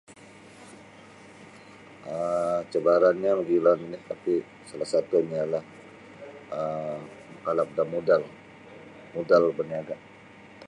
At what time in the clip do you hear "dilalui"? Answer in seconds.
3.49-4.03